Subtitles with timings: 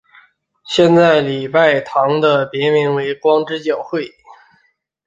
[0.65, 4.09] 现在礼拜堂的别名是光之教会。